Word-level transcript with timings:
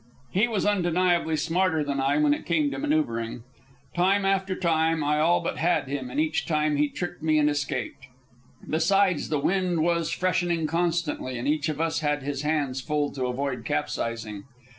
He 0.31 0.47
was 0.47 0.65
undeniably 0.65 1.35
smarter 1.37 1.83
than 1.83 1.99
I 1.99 2.17
when 2.17 2.33
it 2.33 2.47
came 2.47 2.71
to 2.71 2.79
manoeuvring. 2.79 3.43
Time 3.95 4.25
after 4.25 4.55
time 4.55 5.03
I 5.03 5.19
all 5.19 5.41
but 5.41 5.59
had 5.59 5.87
him, 5.87 6.09
and 6.09 6.19
each 6.19 6.47
time 6.47 6.75
he 6.77 6.89
tricked 6.89 7.21
me 7.21 7.37
and 7.37 7.47
escaped. 7.47 8.07
Besides, 8.67 9.29
the 9.29 9.37
wind 9.37 9.81
was 9.83 10.09
freshening 10.09 10.65
constantly, 10.65 11.37
and 11.37 11.47
each 11.47 11.69
of 11.69 11.79
us 11.79 11.99
had 11.99 12.23
his 12.23 12.41
hands 12.41 12.81
full 12.81 13.11
to 13.11 13.27
avoid 13.27 13.63
capsizing. 13.63 14.45